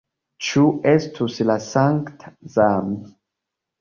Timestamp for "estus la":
0.93-1.59